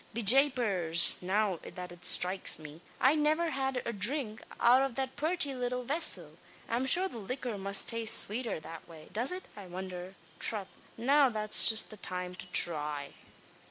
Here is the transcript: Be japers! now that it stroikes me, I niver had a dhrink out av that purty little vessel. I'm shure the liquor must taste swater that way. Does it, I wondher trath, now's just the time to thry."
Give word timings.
Be 0.15 0.23
japers! 0.23 1.17
now 1.21 1.59
that 1.61 1.91
it 1.91 2.01
stroikes 2.05 2.57
me, 2.57 2.81
I 2.99 3.13
niver 3.13 3.51
had 3.51 3.83
a 3.85 3.93
dhrink 3.93 4.41
out 4.59 4.81
av 4.81 4.95
that 4.95 5.15
purty 5.15 5.53
little 5.53 5.83
vessel. 5.83 6.39
I'm 6.67 6.87
shure 6.87 7.07
the 7.07 7.19
liquor 7.19 7.55
must 7.55 7.87
taste 7.89 8.17
swater 8.27 8.59
that 8.61 8.87
way. 8.89 9.09
Does 9.13 9.31
it, 9.31 9.43
I 9.55 9.67
wondher 9.67 10.15
trath, 10.39 10.69
now's 10.97 11.69
just 11.69 11.91
the 11.91 11.97
time 11.97 12.33
to 12.33 12.47
thry." 12.47 13.13